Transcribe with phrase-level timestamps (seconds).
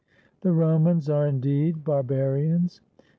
[0.41, 2.79] The Romans are indeed barba rians.